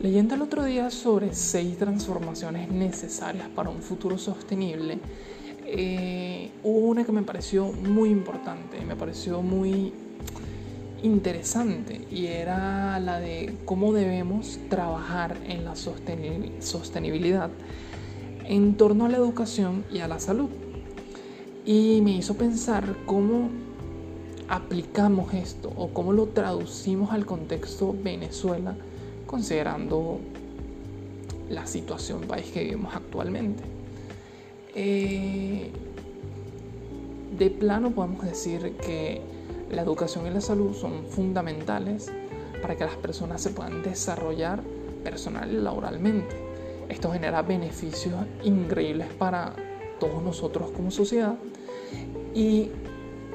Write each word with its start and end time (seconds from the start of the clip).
Leyendo 0.00 0.34
el 0.34 0.40
otro 0.40 0.64
día 0.64 0.90
sobre 0.90 1.34
seis 1.34 1.76
transformaciones 1.76 2.70
necesarias 2.70 3.50
para 3.54 3.68
un 3.68 3.82
futuro 3.82 4.16
sostenible, 4.16 4.98
eh, 5.66 6.50
hubo 6.62 6.88
una 6.88 7.04
que 7.04 7.12
me 7.12 7.20
pareció 7.20 7.70
muy 7.70 8.08
importante, 8.08 8.80
me 8.80 8.96
pareció 8.96 9.42
muy 9.42 9.92
interesante 11.02 12.06
y 12.10 12.28
era 12.28 12.98
la 12.98 13.20
de 13.20 13.58
cómo 13.66 13.92
debemos 13.92 14.58
trabajar 14.70 15.36
en 15.46 15.66
la 15.66 15.74
sostenibilidad 15.76 17.50
en 18.44 18.78
torno 18.78 19.04
a 19.04 19.10
la 19.10 19.18
educación 19.18 19.84
y 19.92 19.98
a 19.98 20.08
la 20.08 20.18
salud. 20.18 20.48
Y 21.66 22.00
me 22.02 22.12
hizo 22.12 22.38
pensar 22.38 22.96
cómo 23.04 23.50
aplicamos 24.48 25.34
esto 25.34 25.70
o 25.76 25.88
cómo 25.88 26.14
lo 26.14 26.28
traducimos 26.28 27.12
al 27.12 27.26
contexto 27.26 27.94
Venezuela 28.02 28.74
considerando 29.30 30.18
la 31.48 31.64
situación 31.64 32.22
país 32.22 32.46
que 32.50 32.64
vivimos 32.64 32.96
actualmente. 32.96 33.62
Eh, 34.74 35.70
de 37.38 37.50
plano 37.50 37.92
podemos 37.92 38.26
decir 38.26 38.74
que 38.84 39.20
la 39.70 39.82
educación 39.82 40.26
y 40.26 40.30
la 40.30 40.40
salud 40.40 40.74
son 40.74 41.04
fundamentales 41.04 42.10
para 42.60 42.74
que 42.74 42.84
las 42.84 42.96
personas 42.96 43.40
se 43.40 43.50
puedan 43.50 43.84
desarrollar 43.84 44.62
personal 45.04 45.48
y 45.52 45.58
laboralmente. 45.58 46.34
Esto 46.88 47.12
genera 47.12 47.42
beneficios 47.42 48.26
increíbles 48.42 49.06
para 49.16 49.54
todos 50.00 50.20
nosotros 50.24 50.72
como 50.72 50.90
sociedad 50.90 51.36
y 52.34 52.70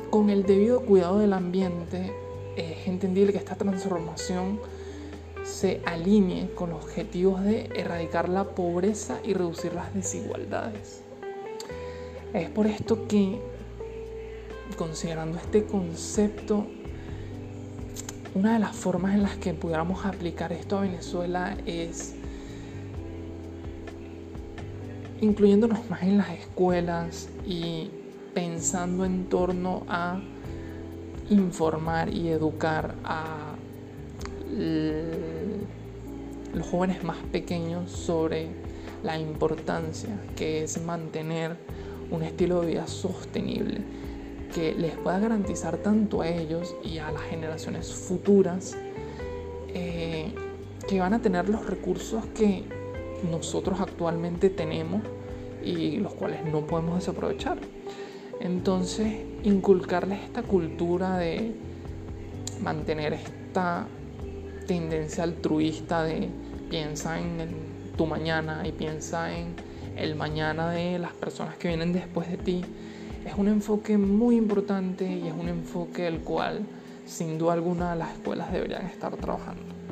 con 0.10 0.30
el 0.30 0.44
debido 0.44 0.82
cuidado 0.82 1.20
del 1.20 1.32
ambiente 1.32 2.12
es 2.58 2.86
entendible 2.86 3.32
que 3.32 3.40
esta 3.40 3.56
transformación 3.56 4.60
se 5.46 5.82
alinee 5.86 6.50
con 6.56 6.72
los 6.72 6.84
objetivos 6.84 7.44
de 7.44 7.70
erradicar 7.76 8.28
la 8.28 8.44
pobreza 8.44 9.20
y 9.24 9.34
reducir 9.34 9.74
las 9.74 9.94
desigualdades. 9.94 11.04
Es 12.34 12.50
por 12.50 12.66
esto 12.68 13.08
que, 13.08 13.40
considerando 14.76 15.38
este 15.38 15.64
concepto, 15.66 16.66
una 18.34 18.54
de 18.54 18.60
las 18.60 18.76
formas 18.76 19.14
en 19.14 19.24
las 19.24 19.38
que 19.38 19.54
pudiéramos 19.54 20.06
aplicar 20.06 20.52
esto 20.52 20.80
a 20.80 20.82
Venezuela 20.82 21.56
es 21.66 22.16
incluyéndonos 25.22 25.90
más 25.90 26.04
en 26.04 26.18
las 26.18 26.30
escuelas 26.32 27.30
y 27.46 27.90
pensando 28.34 29.06
en 29.06 29.30
torno 29.30 29.84
a 29.88 30.20
informar 31.30 32.14
y 32.14 32.28
educar 32.28 32.96
a 33.06 33.56
los 36.56 36.66
jóvenes 36.68 37.04
más 37.04 37.18
pequeños 37.32 37.92
sobre 37.92 38.48
la 39.04 39.20
importancia 39.20 40.10
que 40.36 40.64
es 40.64 40.82
mantener 40.82 41.58
un 42.10 42.24
estilo 42.24 42.62
de 42.62 42.68
vida 42.68 42.88
sostenible 42.88 43.82
que 44.54 44.74
les 44.74 44.94
pueda 44.94 45.20
garantizar 45.20 45.78
tanto 45.78 46.22
a 46.22 46.30
ellos 46.30 46.76
y 46.84 46.98
a 47.00 47.12
las 47.12 47.24
generaciones 47.24 47.94
futuras 47.94 48.78
eh, 49.74 50.34
que 50.88 51.00
van 51.00 51.14
a 51.14 51.22
tener 51.22 51.50
los 51.50 51.66
recursos 51.66 52.26
que 52.28 52.64
nosotros 53.30 53.82
actualmente 53.82 54.50
tenemos 54.50 55.02
y 55.64 55.98
los 55.98 56.14
cuales 56.14 56.46
no 56.46 56.62
podemos 56.62 56.96
desaprovechar. 56.96 57.58
Entonces, 58.40 59.08
inculcarles 59.44 60.22
esta 60.24 60.44
cultura 60.44 61.18
de 61.18 61.54
mantener 62.62 63.14
esta 63.14 63.88
tendencia 64.66 65.24
altruista 65.24 66.04
de 66.04 66.30
piensa 66.70 67.20
en 67.20 67.48
tu 67.98 68.06
mañana 68.06 68.68
y 68.68 68.72
piensa 68.72 69.34
en 69.36 69.56
el 69.96 70.16
mañana 70.16 70.72
de 70.72 71.00
las 71.00 71.14
personas 71.14 71.56
que 71.58 71.70
vienen 71.70 71.94
después 71.94 72.30
de 72.30 72.38
ti, 72.38 72.62
es 73.26 73.34
un 73.38 73.48
enfoque 73.48 73.98
muy 73.98 74.36
importante 74.36 75.10
y 75.10 75.28
es 75.28 75.34
un 75.34 75.48
enfoque 75.48 76.08
el 76.08 76.20
cual 76.20 76.60
sin 77.06 77.38
duda 77.38 77.54
alguna 77.54 77.96
las 77.96 78.12
escuelas 78.12 78.52
deberían 78.52 78.86
estar 78.86 79.16
trabajando. 79.18 79.85